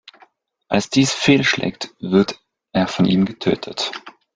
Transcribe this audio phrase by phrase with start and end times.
[0.67, 2.39] Als dies fehlschlägt, wird
[2.73, 3.91] er von ihm getötet.